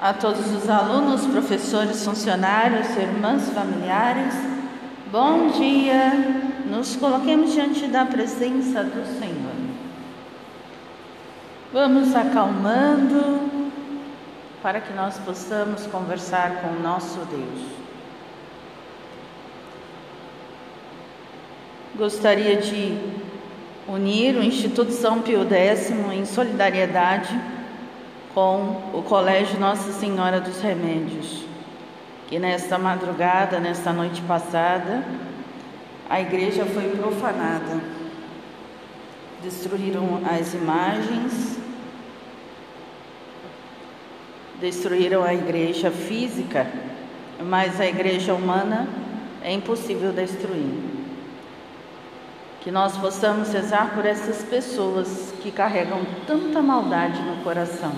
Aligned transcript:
a 0.00 0.12
todos 0.12 0.54
os 0.54 0.70
alunos, 0.70 1.26
professores, 1.26 2.04
funcionários, 2.04 2.88
irmãs, 2.96 3.50
familiares, 3.50 4.32
bom 5.10 5.48
dia. 5.48 6.12
Nos 6.66 6.94
coloquemos 6.94 7.52
diante 7.52 7.86
da 7.88 8.04
presença 8.04 8.84
do 8.84 9.04
Senhor. 9.18 9.58
Vamos 11.72 12.14
acalmando 12.14 13.70
para 14.62 14.80
que 14.80 14.92
nós 14.92 15.18
possamos 15.18 15.86
conversar 15.86 16.62
com 16.62 16.68
o 16.68 16.80
nosso 16.80 17.18
Deus. 17.30 17.78
Gostaria 21.96 22.56
de 22.56 22.96
unir 23.88 24.36
o 24.36 24.44
Instituto 24.44 24.92
São 24.92 25.22
Pio 25.22 25.42
X 25.50 25.90
em 25.90 26.24
solidariedade 26.24 27.57
com 28.34 28.90
o 28.92 29.02
Colégio 29.02 29.58
Nossa 29.58 29.92
Senhora 29.92 30.40
dos 30.40 30.60
Remédios, 30.60 31.44
que 32.28 32.38
nesta 32.38 32.78
madrugada, 32.78 33.58
nesta 33.58 33.92
noite 33.92 34.20
passada, 34.22 35.04
a 36.08 36.20
igreja 36.20 36.64
foi 36.64 36.90
profanada. 36.90 37.80
Destruíram 39.42 40.20
as 40.28 40.54
imagens, 40.54 41.58
destruíram 44.60 45.22
a 45.22 45.32
igreja 45.32 45.90
física, 45.90 46.66
mas 47.42 47.80
a 47.80 47.86
igreja 47.86 48.34
humana 48.34 48.88
é 49.42 49.52
impossível 49.52 50.12
destruir. 50.12 50.97
Que 52.60 52.70
nós 52.70 52.96
possamos 52.96 53.52
rezar 53.52 53.94
por 53.94 54.04
essas 54.04 54.42
pessoas 54.44 55.32
que 55.42 55.50
carregam 55.50 56.00
tanta 56.26 56.60
maldade 56.60 57.20
no 57.22 57.42
coração 57.42 57.92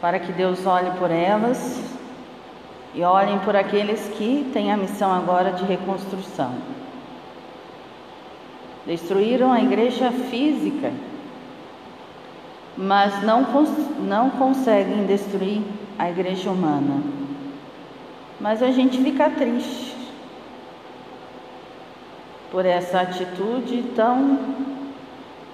para 0.00 0.18
que 0.18 0.32
Deus 0.32 0.66
olhe 0.66 0.90
por 0.92 1.10
elas 1.10 1.78
e 2.94 3.02
olhem 3.02 3.38
por 3.40 3.54
aqueles 3.54 4.08
que 4.16 4.48
têm 4.52 4.72
a 4.72 4.76
missão 4.76 5.12
agora 5.12 5.52
de 5.52 5.64
reconstrução. 5.64 6.54
Destruíram 8.86 9.52
a 9.52 9.60
igreja 9.60 10.10
física, 10.10 10.90
mas 12.76 13.22
não, 13.22 13.46
não 14.00 14.30
conseguem 14.30 15.04
destruir 15.04 15.62
a 15.98 16.10
igreja 16.10 16.50
humana. 16.50 17.02
Mas 18.40 18.62
a 18.62 18.70
gente 18.70 18.96
fica 19.02 19.28
triste 19.28 19.89
por 22.50 22.66
essa 22.66 23.00
atitude 23.00 23.82
tão 23.94 24.38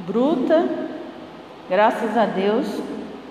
bruta. 0.01 0.67
Graças 1.69 2.17
a 2.17 2.27
Deus, 2.27 2.67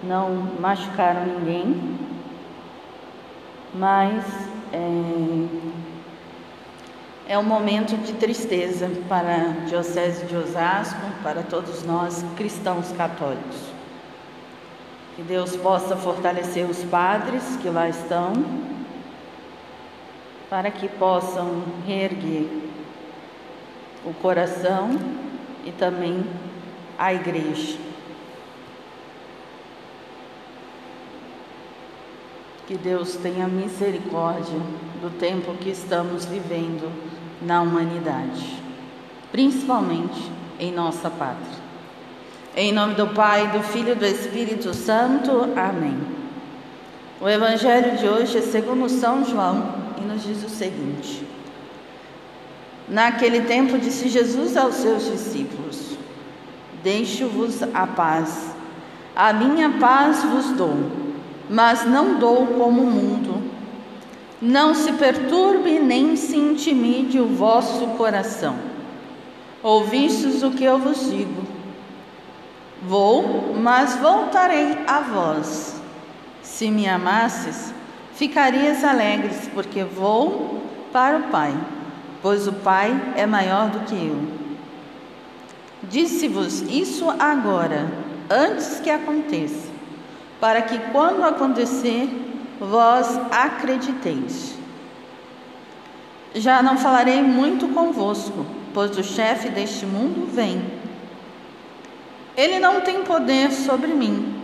não 0.04 0.30
machucaram 0.60 1.26
ninguém, 1.26 1.98
mas 3.74 4.24
é, 4.72 5.48
é 7.34 7.40
um 7.40 7.44
momento 7.44 7.98
de 7.98 8.14
tristeza 8.14 8.90
para 9.10 9.36
a 9.36 9.66
Diocese 9.66 10.26
de 10.26 10.36
Osasco, 10.36 11.02
para 11.24 11.42
todos 11.44 11.84
nós 11.84 12.24
cristãos 12.36 12.92
católicos. 12.92 13.74
Que 15.16 15.24
Deus 15.24 15.56
possa 15.56 15.96
fortalecer 15.96 16.70
os 16.70 16.84
padres 16.84 17.58
que 17.62 17.70
lá 17.70 17.88
estão, 17.88 18.34
para 20.50 20.70
que 20.70 20.90
possam 20.90 21.64
reerguer 21.88 22.75
o 24.06 24.14
coração 24.14 24.92
e 25.66 25.72
também 25.72 26.24
a 26.98 27.14
igreja. 27.14 27.78
Que 32.68 32.78
Deus 32.78 33.16
tenha 33.16 33.48
misericórdia 33.48 34.60
do 35.02 35.10
tempo 35.20 35.54
que 35.56 35.70
estamos 35.70 36.26
vivendo 36.26 36.92
na 37.42 37.62
humanidade, 37.62 38.62
principalmente 39.32 40.32
em 40.60 40.72
nossa 40.72 41.10
pátria. 41.10 41.66
Em 42.56 42.72
nome 42.72 42.96
do 42.96 43.08
Pai, 43.08 43.52
do 43.52 43.62
Filho 43.62 43.92
e 43.92 43.96
do 43.96 44.06
Espírito 44.06 44.74
Santo. 44.74 45.50
Amém. 45.56 46.00
O 47.20 47.28
Evangelho 47.28 47.98
de 47.98 48.08
hoje 48.08 48.38
é 48.38 48.42
segundo 48.42 48.88
São 48.88 49.26
João 49.26 49.74
e 49.98 50.02
nos 50.02 50.24
diz 50.24 50.44
o 50.44 50.50
seguinte: 50.50 51.26
Naquele 52.88 53.42
tempo 53.42 53.78
disse 53.78 54.08
Jesus 54.10 54.56
aos 54.56 54.76
seus 54.76 55.06
discípulos: 55.06 55.98
Deixo-vos 56.84 57.64
a 57.74 57.88
paz, 57.88 58.56
a 59.16 59.34
minha 59.34 59.72
paz 59.80 60.24
vos 60.24 60.52
dou 60.52 61.06
mas 61.50 61.86
não 61.86 62.16
dou 62.16 62.48
como 62.48 62.82
o 62.82 62.92
mundo. 62.92 63.44
Não 64.42 64.74
se 64.74 64.92
perturbe 64.94 65.80
nem 65.80 66.16
se 66.16 66.36
intimide 66.36 67.20
o 67.20 67.28
vosso 67.28 67.88
coração. 67.98 68.56
Ouvistes 69.64 70.44
o 70.44 70.52
que 70.52 70.64
eu 70.64 70.78
vos 70.78 71.10
digo. 71.10 71.44
Vou, 72.88 73.56
mas 73.56 73.96
voltarei 73.96 74.78
a 74.86 75.00
vós. 75.00 75.82
Se 76.44 76.70
me 76.70 76.88
amasses, 76.88 77.74
ficarias 78.14 78.84
alegres, 78.84 79.50
porque 79.54 79.84
vou 79.84 80.62
para 80.92 81.18
o 81.18 81.24
Pai, 81.24 81.54
pois 82.22 82.48
o 82.48 82.54
Pai 82.54 83.14
é 83.16 83.26
maior 83.26 83.70
do 83.70 83.80
que 83.82 83.96
eu. 83.96 84.18
Disse-vos 85.84 86.62
isso 86.62 87.10
agora, 87.20 87.86
antes 88.30 88.80
que 88.80 88.90
aconteça 88.90 89.76
para 90.40 90.62
que 90.62 90.78
quando 90.92 91.24
acontecer, 91.24 92.08
vós 92.60 93.20
acrediteis. 93.32 94.56
Já 96.34 96.62
não 96.62 96.78
falarei 96.78 97.22
muito 97.22 97.68
convosco, 97.70 98.46
pois 98.74 98.98
o 98.98 99.04
chefe 99.04 99.50
deste 99.50 99.86
mundo 99.86 100.28
vem. 100.32 100.62
Ele 102.36 102.60
não 102.60 102.82
tem 102.82 103.04
poder 103.04 103.52
sobre 103.52 103.88
mim, 103.88 104.36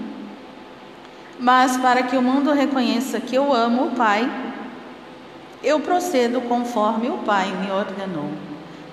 mas 1.37 1.75
para 1.77 2.03
que 2.03 2.15
o 2.15 2.21
mundo 2.21 2.51
reconheça 2.53 3.19
que 3.19 3.35
eu 3.35 3.53
amo 3.53 3.87
o 3.87 3.91
Pai, 3.91 4.27
eu 5.63 5.79
procedo 5.79 6.41
conforme 6.41 7.09
o 7.09 7.19
Pai 7.19 7.51
me 7.51 7.71
ordenou. 7.71 8.29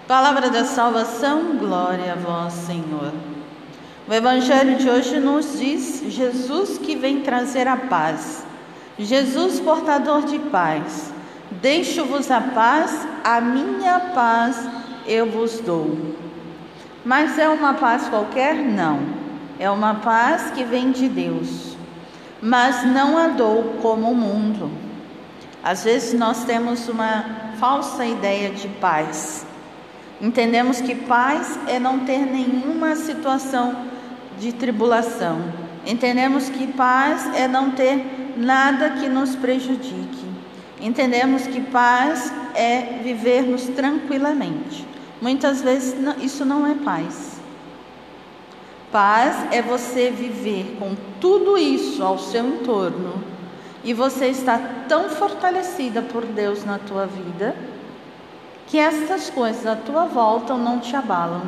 Palavra 0.07 0.51
da 0.51 0.65
salvação, 0.65 1.57
glória 1.59 2.13
a 2.13 2.17
vós, 2.17 2.53
Senhor. 2.53 3.13
O 4.09 4.13
Evangelho 4.13 4.77
de 4.77 4.89
hoje 4.89 5.21
nos 5.21 5.59
diz 5.59 6.03
Jesus 6.09 6.79
que 6.79 6.97
vem 6.97 7.21
trazer 7.21 7.69
a 7.69 7.77
paz. 7.77 8.45
Jesus, 8.99 9.61
portador 9.61 10.23
de 10.23 10.39
paz. 10.39 11.13
Deixo-vos 11.51 12.31
a 12.31 12.41
paz, 12.41 13.07
a 13.23 13.41
minha 13.41 14.01
paz 14.15 14.67
eu 15.07 15.31
vos 15.31 15.61
dou. 15.61 15.97
Mas 17.05 17.39
é 17.39 17.49
uma 17.49 17.75
paz 17.75 18.09
qualquer? 18.09 18.55
Não. 18.55 19.01
É 19.59 19.71
uma 19.71 19.97
paz 19.97 20.51
que 20.51 20.65
vem 20.65 20.91
de 20.91 21.09
Deus. 21.09 21.77
Mas 22.41 22.85
não 22.85 23.17
a 23.17 23.29
dou 23.29 23.77
como 23.83 24.11
o 24.11 24.15
mundo. 24.15 24.88
Às 25.69 25.85
vezes 25.85 26.19
nós 26.19 26.45
temos 26.45 26.89
uma 26.89 27.27
falsa 27.61 28.07
ideia 28.07 28.49
de 28.49 28.67
paz. 28.81 29.45
Entendemos 30.19 30.81
que 30.81 30.95
paz 30.95 31.59
é 31.67 31.79
não 31.79 32.07
ter 32.07 32.21
nenhuma 32.21 32.97
situação 32.97 33.85
de 34.39 34.51
tribulação. 34.51 35.53
Entendemos 35.87 36.49
que 36.49 36.69
paz 36.69 37.29
é 37.35 37.47
não 37.47 37.73
ter 37.73 38.33
nada 38.35 38.93
que 38.99 39.11
nos 39.11 39.37
prejudique. 39.37 40.25
Entendemos 40.81 41.47
que 41.47 41.61
paz 41.61 42.33
é 42.55 43.01
vivermos 43.03 43.65
tranquilamente. 43.65 44.87
Muitas 45.21 45.61
vezes 45.61 45.95
isso 46.23 46.47
não 46.47 46.67
é 46.67 46.77
paz. 46.77 47.39
Paz 48.91 49.37
é 49.53 49.61
você 49.61 50.11
viver 50.11 50.79
com 50.79 50.97
tudo 51.21 51.59
isso 51.59 52.03
ao 52.03 52.19
seu 52.19 52.47
entorno 52.47 53.37
e 53.85 53.95
você 53.95 54.27
está 54.27 54.59
tão 54.89 55.09
fortalecida 55.09 56.03
por 56.03 56.25
Deus 56.25 56.65
na 56.65 56.79
tua 56.79 57.07
vida 57.07 57.55
que 58.67 58.79
estas 58.79 59.31
coisas 59.31 59.67
à 59.67 59.75
tua 59.75 60.05
volta 60.05 60.55
não 60.55 60.79
te 60.79 60.95
abalam, 60.95 61.43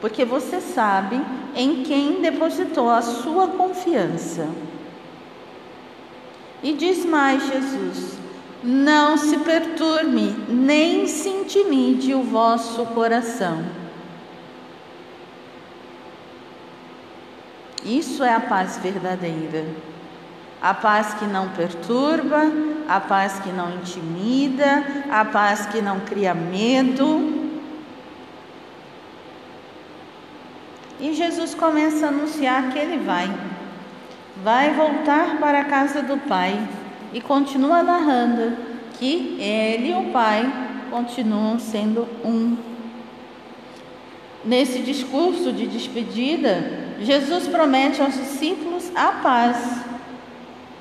porque 0.00 0.24
você 0.24 0.60
sabe 0.60 1.20
em 1.54 1.82
quem 1.82 2.20
depositou 2.20 2.88
a 2.88 3.02
sua 3.02 3.48
confiança. 3.48 4.48
E 6.62 6.72
diz 6.74 7.04
mais 7.04 7.44
Jesus: 7.48 8.16
Não 8.62 9.16
se 9.16 9.38
perturbe, 9.38 10.34
nem 10.48 11.08
se 11.08 11.28
intimide 11.28 12.14
o 12.14 12.22
vosso 12.22 12.86
coração. 12.86 13.64
Isso 17.84 18.22
é 18.22 18.32
a 18.32 18.40
paz 18.40 18.78
verdadeira. 18.78 19.66
A 20.62 20.72
paz 20.72 21.14
que 21.14 21.26
não 21.26 21.48
perturba, 21.48 22.40
a 22.88 23.00
paz 23.00 23.40
que 23.40 23.50
não 23.50 23.74
intimida, 23.74 24.84
a 25.10 25.24
paz 25.24 25.66
que 25.66 25.82
não 25.82 26.00
cria 26.00 26.32
medo, 26.32 27.42
E 31.02 31.14
Jesus 31.14 31.52
começa 31.52 32.06
a 32.06 32.10
anunciar 32.10 32.70
que 32.70 32.78
ele 32.78 33.04
vai. 33.04 33.28
vai 34.36 34.72
voltar 34.72 35.38
para 35.40 35.62
a 35.62 35.64
casa 35.64 36.00
do 36.00 36.16
pai 36.16 36.56
e 37.12 37.20
continua 37.20 37.82
narrando 37.82 38.56
que 39.00 39.36
ele 39.40 39.90
e 39.90 39.94
o 39.94 40.12
pai 40.12 40.48
continuam 40.92 41.58
sendo 41.58 42.06
um. 42.24 42.56
Nesse 44.44 44.78
discurso 44.78 45.52
de 45.52 45.66
despedida, 45.66 46.94
Jesus 47.00 47.48
promete 47.48 48.00
aos 48.00 48.14
discípulos 48.14 48.92
a 48.94 49.08
paz, 49.08 49.84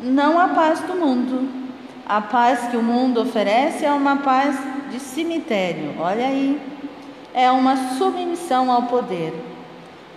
não 0.01 0.39
a 0.39 0.49
paz 0.49 0.79
do 0.81 0.93
mundo. 0.93 1.47
A 2.05 2.19
paz 2.19 2.67
que 2.67 2.75
o 2.75 2.83
mundo 2.83 3.21
oferece 3.21 3.85
é 3.85 3.91
uma 3.91 4.17
paz 4.17 4.57
de 4.89 4.99
cemitério, 4.99 5.95
olha 5.99 6.25
aí, 6.25 6.59
é 7.33 7.49
uma 7.49 7.95
submissão 7.95 8.69
ao 8.69 8.83
poder. 8.83 9.33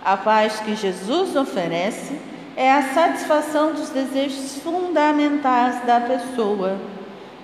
A 0.03 0.17
paz 0.17 0.59
que 0.59 0.75
Jesus 0.75 1.35
oferece 1.35 2.19
é 2.57 2.71
a 2.71 2.93
satisfação 2.93 3.73
dos 3.73 3.89
desejos 3.89 4.57
fundamentais 4.61 5.83
da 5.85 5.99
pessoa. 6.01 6.77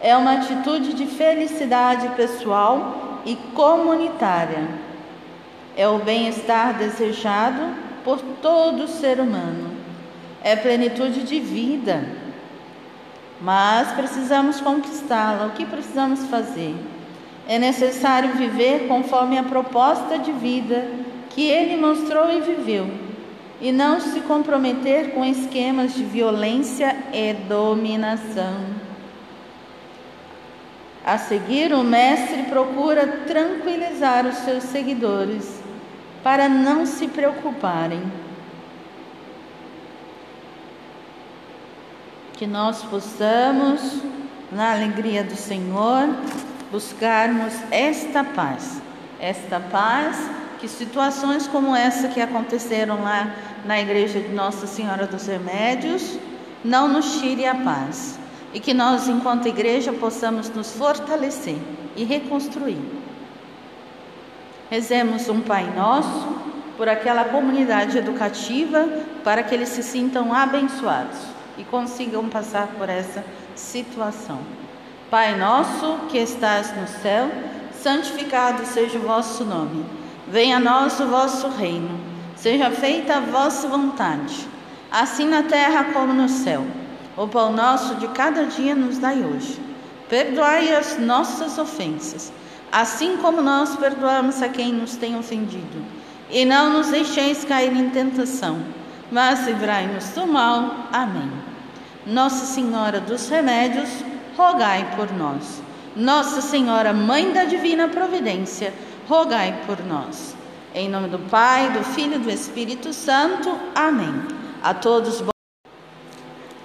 É 0.02 0.16
uma 0.18 0.34
atitude 0.34 0.94
de 0.94 1.06
felicidade 1.06 2.10
pessoal 2.10 3.22
e 3.26 3.36
comunitária. 3.54 4.68
É 5.78 5.88
o 5.88 6.00
bem-estar 6.00 6.78
desejado 6.78 7.62
por 8.04 8.20
todo 8.42 8.88
ser 8.88 9.20
humano. 9.20 9.72
É 10.44 10.56
plenitude 10.56 11.24
de 11.24 11.40
vida. 11.40 12.21
Mas 13.42 13.92
precisamos 13.94 14.62
conquistá-la. 14.62 15.48
O 15.48 15.52
que 15.52 15.66
precisamos 15.66 16.26
fazer? 16.26 16.76
É 17.48 17.58
necessário 17.58 18.34
viver 18.36 18.88
conforme 18.88 19.38
a 19.38 19.44
proposta 19.44 20.20
de 20.20 20.32
vida 20.32 20.88
que 21.30 21.48
ele 21.48 21.76
mostrou 21.78 22.32
e 22.32 22.42
viveu 22.42 23.12
e 23.62 23.72
não 23.72 24.00
se 24.00 24.22
comprometer 24.22 25.12
com 25.12 25.24
esquemas 25.24 25.94
de 25.94 26.04
violência 26.04 26.96
e 27.14 27.34
dominação. 27.34 28.82
A 31.06 31.18
seguir, 31.18 31.72
o 31.72 31.84
Mestre 31.84 32.44
procura 32.44 33.08
tranquilizar 33.28 34.26
os 34.26 34.36
seus 34.38 34.64
seguidores 34.64 35.62
para 36.24 36.50
não 36.50 36.86
se 36.86 37.08
preocuparem. 37.08 38.02
Que 42.42 42.48
nós 42.48 42.82
possamos, 42.82 44.02
na 44.52 44.72
alegria 44.72 45.24
do 45.24 45.36
Senhor, 45.36 46.10
buscarmos 46.72 47.54
esta 47.70 48.24
paz, 48.24 48.82
esta 49.20 49.60
paz 49.60 50.18
que 50.60 50.68
situações 50.68 51.46
como 51.46 51.76
essa 51.76 52.08
que 52.08 52.20
aconteceram 52.20 53.04
lá 53.04 53.32
na 53.64 53.80
igreja 53.80 54.20
de 54.20 54.30
Nossa 54.30 54.66
Senhora 54.66 55.06
dos 55.06 55.28
Remédios 55.28 56.18
não 56.66 56.88
nos 56.88 57.20
tire 57.20 57.46
a 57.46 57.54
paz. 57.54 58.18
E 58.56 58.60
que 58.60 58.74
nós, 58.74 59.08
enquanto 59.08 59.48
igreja, 59.48 59.94
possamos 59.94 60.50
nos 60.50 60.72
fortalecer 60.72 61.60
e 61.96 62.04
reconstruir. 62.04 62.82
Rezemos 64.68 65.30
um 65.30 65.42
Pai 65.42 65.72
Nosso 65.76 66.28
por 66.76 66.90
aquela 66.90 67.24
comunidade 67.24 68.00
educativa 68.00 68.90
para 69.24 69.44
que 69.44 69.54
eles 69.54 69.70
se 69.70 69.84
sintam 69.84 70.34
abençoados 70.34 71.40
e 71.58 71.64
consigam 71.64 72.28
passar 72.30 72.68
por 72.78 72.90
essa 72.90 73.24
situação. 73.56 74.40
Pai 75.10 75.38
nosso 75.38 76.08
que 76.10 76.18
estás 76.18 76.76
no 76.76 76.88
céu, 76.88 77.30
santificado 77.74 78.66
seja 78.66 78.98
o 78.98 79.02
vosso 79.02 79.44
nome. 79.44 79.86
Venha 80.28 80.58
a 80.58 80.60
nós 80.60 81.00
o 81.00 81.08
vosso 81.08 81.50
reino. 81.50 82.00
Seja 82.36 82.72
feita 82.72 83.18
a 83.18 83.20
vossa 83.20 83.68
vontade, 83.68 84.48
assim 84.90 85.28
na 85.28 85.44
terra 85.44 85.94
como 85.94 86.14
no 86.14 86.28
céu. 86.28 86.66
O 87.16 87.28
pão 87.28 87.52
nosso 87.52 87.96
de 87.96 88.08
cada 88.08 88.46
dia 88.46 88.74
nos 88.74 88.98
dai 88.98 89.22
hoje. 89.22 89.60
Perdoai 90.10 90.74
as 90.74 90.98
nossas 90.98 91.58
ofensas, 91.58 92.32
assim 92.72 93.18
como 93.18 93.42
nós 93.42 93.76
perdoamos 93.76 94.42
a 94.42 94.50
quem 94.50 94.74
nos 94.74 94.96
tem 94.96 95.18
ofendido. 95.18 95.86
E 96.30 96.46
não 96.46 96.72
nos 96.72 96.88
deixeis 96.88 97.46
cair 97.46 97.76
em 97.76 97.90
tentação, 97.90 98.60
mas 99.12 99.46
livrai-nos 99.46 100.10
do 100.10 100.26
mal. 100.26 100.88
Amém. 100.92 101.30
Nossa 102.06 102.46
Senhora 102.46 103.00
dos 103.00 103.30
Remédios, 103.30 103.90
rogai 104.36 104.94
por 104.96 105.12
nós. 105.14 105.62
Nossa 105.96 106.42
Senhora, 106.42 106.94
Mãe 106.94 107.32
da 107.32 107.44
Divina 107.44 107.88
Providência, 107.88 108.74
rogai 109.08 109.62
por 109.66 109.84
nós. 109.86 110.36
Em 110.74 110.90
nome 110.90 111.10
do 111.10 111.20
Pai, 111.20 111.70
do 111.72 111.84
Filho 111.84 112.16
e 112.16 112.20
do 112.20 112.32
Espírito 112.32 112.94
Santo. 112.94 113.54
Amém. 113.76 114.24
A 114.64 114.74
todos 114.74 115.22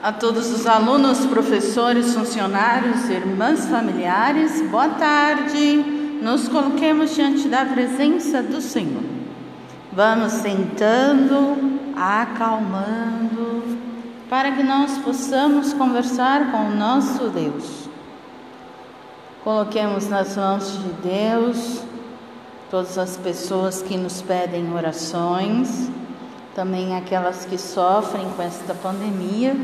a 0.03 0.13
todos 0.13 0.53
os 0.53 0.69
alunos, 0.69 1.27
professores, 1.27 2.15
funcionários, 2.15 3.09
irmãs, 3.09 3.67
familiares, 3.67 4.63
boa 4.71 4.91
tarde. 4.91 5.79
Nos 6.23 6.47
coloquemos 6.47 7.13
diante 7.17 7.49
da 7.49 7.65
presença 7.65 8.41
do 8.41 8.61
Senhor. 8.61 9.03
Vamos 9.93 10.31
sentando, 10.33 11.76
acalmando, 11.97 13.79
para 14.29 14.53
que 14.53 14.63
nós 14.63 14.99
possamos 14.99 15.73
conversar 15.73 16.51
com 16.51 16.67
o 16.67 16.75
nosso 16.75 17.31
Deus. 17.31 17.89
Coloquemos 19.43 20.09
nas 20.09 20.37
mãos 20.37 20.79
de 20.83 21.09
Deus 21.09 21.83
todas 22.71 22.99
as 22.99 23.17
pessoas 23.17 23.81
que 23.81 23.97
nos 23.97 24.21
pedem 24.21 24.75
orações, 24.75 25.91
também 26.55 26.95
aquelas 26.97 27.47
que 27.47 27.57
sofrem 27.57 28.29
com 28.37 28.43
esta 28.43 28.75
pandemia. 28.75 29.57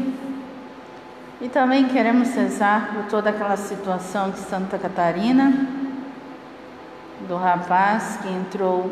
E 1.41 1.49
também 1.49 1.89
queremos 1.89 2.33
rezar 2.33 2.95
por 2.95 3.05
toda 3.07 3.31
aquela 3.31 3.57
situação 3.57 4.31
de 4.31 4.39
Santa 4.39 4.79
Catarina, 4.79 5.53
do 7.29 7.37
rapaz 7.37 8.19
que 8.23 8.29
entrou 8.29 8.91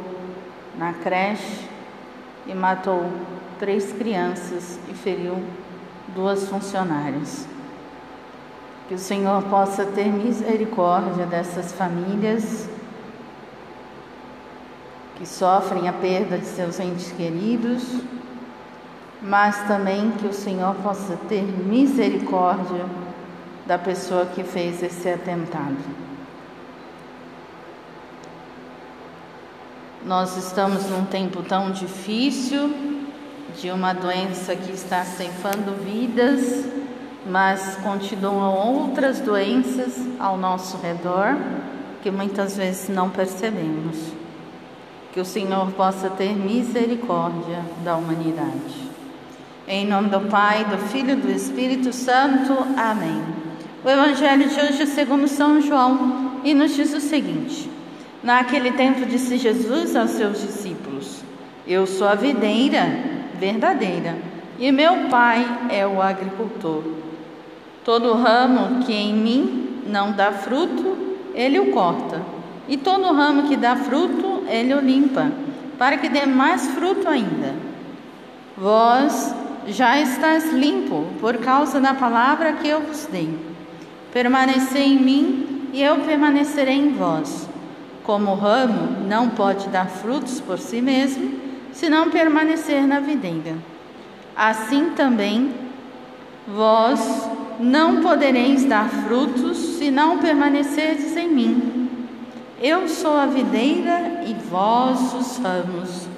na 0.77 0.93
creche 0.93 1.70
e 2.51 2.55
matou 2.55 3.07
três 3.59 3.93
crianças 3.93 4.79
e 4.89 4.95
feriu 4.95 5.41
duas 6.15 6.49
funcionárias. 6.49 7.47
Que 8.89 8.95
o 8.95 8.99
Senhor 8.99 9.43
possa 9.45 9.85
ter 9.85 10.07
misericórdia 10.07 11.25
dessas 11.27 11.73
famílias 11.73 12.69
que 15.15 15.27
sofrem 15.27 15.87
a 15.87 15.93
perda 15.93 16.39
de 16.39 16.47
seus 16.47 16.81
entes 16.81 17.13
queridos, 17.13 18.01
mas 19.23 19.69
também 19.69 20.11
que 20.13 20.27
o 20.27 20.33
Senhor 20.33 20.75
possa 20.77 21.17
ter 21.29 21.43
misericórdia 21.43 22.87
da 23.67 23.79
pessoa 23.79 24.27
que 24.27 24.43
fez 24.43 24.83
esse 24.83 25.09
atentado. 25.09 25.77
Nós 30.05 30.37
estamos 30.37 30.89
num 30.89 31.05
tempo 31.05 31.43
tão 31.43 31.71
difícil, 31.71 32.75
de 33.61 33.71
uma 33.71 33.93
doença 33.93 34.57
que 34.57 34.73
está 34.73 35.05
ceifando 35.05 35.75
vidas, 35.85 36.65
mas 37.27 37.77
continuam 37.83 38.55
outras 38.55 39.21
doenças 39.21 39.95
ao 40.19 40.39
nosso 40.39 40.79
redor 40.79 41.37
que 42.03 42.11
muitas 42.11 42.57
vezes 42.57 42.89
não 42.89 43.11
percebemos. 43.11 43.99
Que 45.13 45.21
o 45.21 45.25
Senhor 45.25 45.71
possa 45.73 46.09
ter 46.09 46.35
misericórdia 46.35 47.63
da 47.85 47.97
humanidade. 47.97 48.91
Em 49.69 49.87
nome 49.87 50.09
do 50.09 50.21
Pai, 50.21 50.65
do 50.65 50.79
Filho 50.79 51.11
e 51.11 51.17
do 51.17 51.31
Espírito 51.31 51.93
Santo. 51.93 52.55
Amém. 52.77 53.23
O 53.85 53.89
Evangelho 53.89 54.49
de 54.49 54.55
hoje 54.55 54.83
é 54.83 54.87
segundo 54.87 55.29
São 55.29 55.61
João 55.61 56.41
e 56.43 56.55
nos 56.55 56.75
diz 56.75 56.95
o 56.95 57.01
seguinte: 57.01 57.69
Naquele 58.23 58.73
tempo 58.73 59.07
disse 59.07 59.39
Jesus 59.39 59.97
aos 59.97 60.11
seus 60.11 60.41
discípulos: 60.41 61.23
Eu 61.67 61.87
sou 61.87 62.07
a 62.07 62.15
videira 62.15 62.87
verdadeira 63.39 64.17
e 64.59 64.71
meu 64.71 65.09
Pai 65.09 65.47
é 65.71 65.87
o 65.87 66.03
agricultor. 66.03 66.83
Todo 67.83 68.13
ramo 68.13 68.85
que 68.85 68.93
em 68.93 69.15
mim 69.15 69.83
não 69.87 70.13
dá 70.13 70.33
fruto, 70.33 71.17
ele 71.35 71.59
o 71.59 71.71
corta, 71.71 72.21
e 72.69 72.77
todo 72.77 73.13
ramo 73.13 73.49
que 73.49 73.57
dá 73.57 73.75
fruto, 73.75 74.45
ele 74.49 74.75
o 74.75 74.81
limpa, 74.81 75.33
para 75.79 75.97
que 75.97 76.09
dê 76.09 76.27
mais 76.27 76.69
fruto 76.69 77.09
ainda. 77.09 77.55
Vós 78.57 79.35
já 79.67 79.99
estás 79.99 80.53
limpo 80.53 81.07
por 81.21 81.39
causa 81.39 81.81
da 81.81 81.95
palavra 81.95 82.53
que 82.53 82.69
eu 82.69 82.81
vos 82.81 83.07
dei. 83.11 83.35
Permanecei 84.13 84.85
em 84.85 84.99
mim 84.99 85.71
e 85.73 85.83
eu 85.83 85.97
permanecerei 86.01 86.77
em 86.77 86.93
vós. 86.93 87.50
Como 88.11 88.33
o 88.33 88.35
ramo 88.35 89.07
não 89.07 89.29
pode 89.29 89.69
dar 89.69 89.89
frutos 89.89 90.41
por 90.41 90.59
si 90.59 90.83
mesmo, 90.83 91.33
se 91.73 91.89
não 91.89 92.11
permanecer 92.11 92.85
na 92.85 92.99
videira. 92.99 93.55
Assim 94.35 94.91
também 94.97 95.53
vós 96.45 97.31
não 97.61 98.03
podereis 98.03 98.65
dar 98.65 98.89
frutos 98.89 99.57
se 99.59 99.93
não 99.93 100.19
permanecerdes 100.19 101.17
em 101.17 101.29
mim. 101.29 101.89
Eu 102.61 102.89
sou 102.89 103.17
a 103.17 103.27
videira 103.27 104.25
e 104.27 104.35
vós 104.35 105.15
os 105.15 105.37
ramos. 105.37 106.09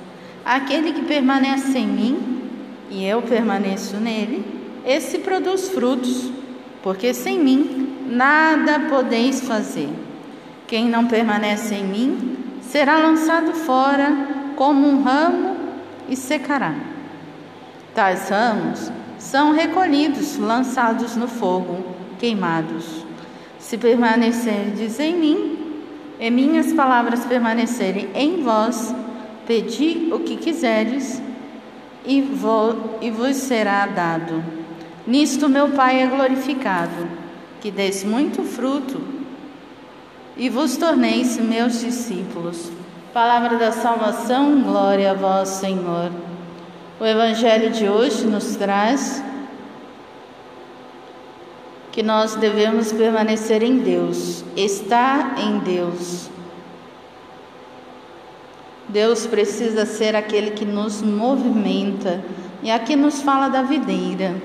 Aquele 0.46 0.94
que 0.94 1.02
permanece 1.02 1.76
em 1.76 1.88
mim 1.88 2.48
e 2.88 3.04
eu 3.04 3.20
permaneço 3.20 3.98
nele, 3.98 4.42
esse 4.86 5.18
produz 5.18 5.68
frutos, 5.68 6.32
porque 6.82 7.12
sem 7.12 7.38
mim 7.38 8.06
nada 8.08 8.80
podeis 8.88 9.42
fazer. 9.42 9.90
Quem 10.72 10.88
não 10.88 11.06
permanece 11.06 11.74
em 11.74 11.84
mim 11.84 12.38
será 12.62 12.96
lançado 12.96 13.52
fora 13.52 14.10
como 14.56 14.88
um 14.88 15.02
ramo 15.02 15.54
e 16.08 16.16
secará. 16.16 16.74
Tais 17.94 18.30
ramos 18.30 18.90
são 19.18 19.52
recolhidos, 19.52 20.38
lançados 20.38 21.14
no 21.14 21.28
fogo, 21.28 21.84
queimados. 22.18 23.04
Se 23.58 23.76
permanecerdes 23.76 24.98
em 24.98 25.14
mim, 25.14 25.58
e 26.18 26.30
minhas 26.30 26.72
palavras 26.72 27.26
permanecerem 27.26 28.08
em 28.14 28.42
vós, 28.42 28.94
pedi 29.46 30.08
o 30.10 30.20
que 30.20 30.38
quiseres 30.38 31.20
e, 32.06 32.26
e 33.02 33.10
vos 33.10 33.36
será 33.36 33.84
dado. 33.88 34.42
Nisto 35.06 35.50
meu 35.50 35.68
Pai 35.68 36.00
é 36.00 36.06
glorificado, 36.06 37.06
que 37.60 37.70
deis 37.70 38.02
muito 38.02 38.42
fruto 38.42 39.20
e 40.36 40.48
vos 40.48 40.76
torneis 40.76 41.38
meus 41.38 41.80
discípulos. 41.80 42.70
Palavra 43.12 43.58
da 43.58 43.72
salvação, 43.72 44.62
glória 44.62 45.10
a 45.10 45.14
vós, 45.14 45.48
Senhor. 45.48 46.10
O 46.98 47.04
Evangelho 47.04 47.70
de 47.70 47.88
hoje 47.88 48.26
nos 48.26 48.56
traz 48.56 49.22
que 51.90 52.02
nós 52.02 52.34
devemos 52.36 52.90
permanecer 52.90 53.62
em 53.62 53.78
Deus, 53.78 54.42
estar 54.56 55.38
em 55.38 55.58
Deus. 55.58 56.30
Deus 58.88 59.26
precisa 59.26 59.84
ser 59.84 60.16
aquele 60.16 60.52
que 60.52 60.64
nos 60.64 61.02
movimenta. 61.02 62.24
E 62.62 62.70
aqui 62.70 62.96
nos 62.96 63.20
fala 63.22 63.48
da 63.48 63.62
videira. 63.62 64.40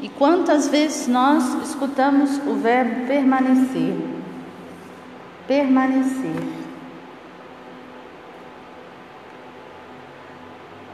E 0.00 0.08
quantas 0.08 0.68
vezes 0.68 1.08
nós 1.08 1.54
escutamos 1.68 2.38
o 2.46 2.54
verbo 2.54 3.06
permanecer? 3.06 4.13
Permanecer. 5.46 6.64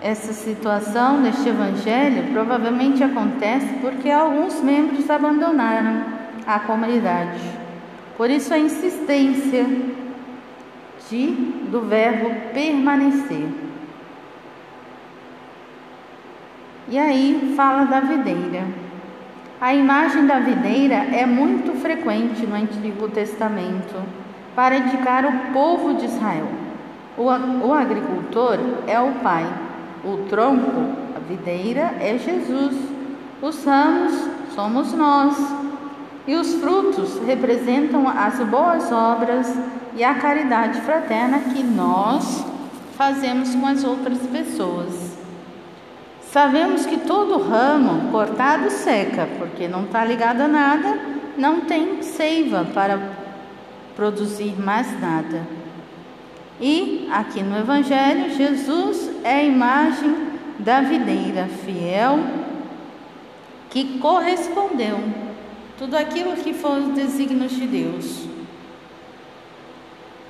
Essa 0.02 0.32
situação 0.32 1.22
deste 1.22 1.48
evangelho 1.48 2.32
provavelmente 2.32 3.04
acontece 3.04 3.68
porque 3.82 4.10
alguns 4.10 4.60
membros 4.62 5.08
abandonaram 5.10 6.04
a 6.46 6.58
comunidade. 6.58 7.40
Por 8.16 8.30
isso 8.30 8.52
a 8.52 8.58
insistência 8.58 9.66
de, 11.08 11.26
do 11.70 11.82
verbo 11.82 12.30
permanecer. 12.52 13.46
E 16.88 16.98
aí 16.98 17.52
fala 17.54 17.84
da 17.84 18.00
videira. 18.00 18.64
A 19.60 19.74
imagem 19.74 20.26
da 20.26 20.40
videira 20.40 20.94
é 20.94 21.26
muito 21.26 21.74
frequente 21.80 22.46
no 22.46 22.56
Antigo 22.56 23.08
Testamento 23.08 24.02
para 24.54 24.76
indicar 24.76 25.24
o 25.24 25.52
povo 25.52 25.94
de 25.94 26.06
Israel. 26.06 26.48
O, 27.16 27.72
agricultor 27.72 28.58
é 28.86 28.98
o 28.98 29.12
pai, 29.22 29.46
o 30.04 30.18
tronco, 30.28 30.96
a 31.14 31.18
videira, 31.28 31.94
é 32.00 32.16
Jesus, 32.16 32.76
os 33.42 33.64
ramos 33.64 34.12
somos 34.54 34.92
nós, 34.92 35.36
e 36.26 36.34
os 36.34 36.54
frutos 36.54 37.20
representam 37.26 38.08
as 38.08 38.38
boas 38.40 38.90
obras 38.92 39.52
e 39.96 40.04
a 40.04 40.14
caridade 40.14 40.80
fraterna 40.82 41.40
que 41.40 41.62
nós 41.62 42.44
fazemos 42.96 43.54
com 43.54 43.66
as 43.66 43.82
outras 43.84 44.18
pessoas. 44.26 45.18
Sabemos 46.30 46.86
que 46.86 46.98
todo 46.98 47.42
ramo 47.42 48.12
cortado 48.12 48.70
seca, 48.70 49.28
porque 49.38 49.66
não 49.66 49.84
está 49.84 50.04
ligado 50.04 50.42
a 50.42 50.48
nada, 50.48 51.00
não 51.36 51.62
tem 51.62 52.02
seiva 52.02 52.64
para 52.72 53.19
produzir 53.94 54.58
mais 54.58 55.00
nada. 55.00 55.46
E 56.60 57.08
aqui 57.10 57.42
no 57.42 57.56
Evangelho, 57.56 58.34
Jesus 58.34 59.10
é 59.24 59.36
a 59.36 59.44
imagem 59.44 60.14
da 60.58 60.80
videira 60.80 61.48
fiel 61.64 62.18
que 63.70 63.98
correspondeu 63.98 64.98
tudo 65.78 65.96
aquilo 65.96 66.36
que 66.36 66.52
foram 66.52 66.88
os 66.88 66.94
desígnios 66.94 67.52
de 67.52 67.66
Deus. 67.66 68.26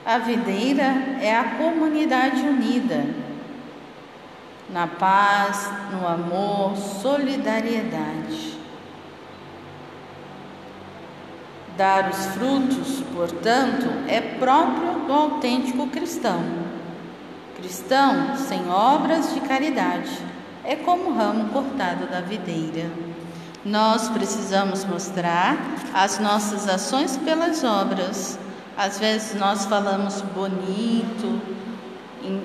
A 0.07 0.19
videira 0.19 1.19
é 1.21 1.37
a 1.37 1.57
comunidade 1.57 2.41
unida 2.43 3.05
na 4.73 4.87
paz, 4.87 5.69
no 5.91 6.07
amor, 6.07 6.77
solidariedade. 6.77 8.50
Dar 11.81 12.11
os 12.11 12.27
frutos, 12.35 13.03
portanto, 13.15 13.87
é 14.07 14.21
próprio 14.21 15.07
do 15.07 15.13
autêntico 15.15 15.87
cristão. 15.87 16.45
Cristão 17.57 18.37
sem 18.37 18.69
obras 18.69 19.33
de 19.33 19.41
caridade 19.41 20.11
é 20.63 20.77
como 20.77 21.09
o 21.09 21.15
ramo 21.15 21.49
cortado 21.49 22.05
da 22.07 22.21
videira. 22.21 22.91
Nós 23.65 24.11
precisamos 24.11 24.85
mostrar 24.85 25.57
as 25.95 26.19
nossas 26.19 26.69
ações 26.69 27.17
pelas 27.17 27.65
obras. 27.65 28.39
Às 28.77 28.99
vezes 28.99 29.41
nós 29.41 29.65
falamos 29.65 30.21
bonito, 30.21 31.41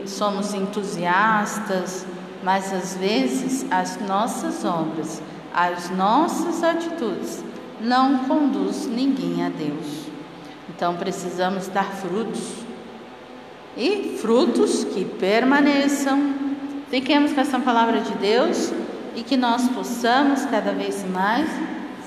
somos 0.07 0.53
entusiastas, 0.53 2.07
mas 2.41 2.71
às 2.71 2.95
vezes 2.95 3.65
as 3.69 3.99
nossas 3.99 4.63
obras, 4.63 5.21
as 5.53 5.89
nossas 5.89 6.63
atitudes 6.63 7.43
não 7.81 8.19
conduz 8.19 8.87
ninguém 8.87 9.45
a 9.45 9.49
Deus. 9.49 10.05
Então 10.69 10.95
precisamos 10.95 11.67
dar 11.67 11.91
frutos 11.91 12.65
e 13.77 14.17
frutos 14.19 14.83
que 14.83 15.05
permaneçam. 15.05 16.33
Fiquemos 16.89 17.33
com 17.33 17.41
essa 17.41 17.59
palavra 17.59 18.01
de 18.01 18.13
Deus 18.15 18.71
e 19.15 19.23
que 19.23 19.37
nós 19.37 19.67
possamos 19.69 20.45
cada 20.45 20.71
vez 20.71 21.05
mais 21.09 21.49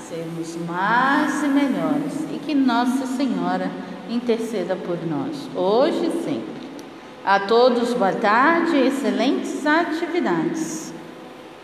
sermos 0.09 0.55
mais 0.67 1.43
e 1.43 1.47
melhores 1.47 2.25
e 2.33 2.39
que 2.39 2.55
Nossa 2.55 3.05
Senhora 3.05 3.69
interceda 4.09 4.75
por 4.75 4.97
nós, 5.05 5.47
hoje 5.55 6.07
e 6.07 6.23
sempre. 6.23 6.59
A 7.23 7.41
todos, 7.41 7.93
boa 7.93 8.13
tarde 8.13 8.75
e 8.75 8.87
excelentes 8.87 9.67
atividades. 9.67 10.88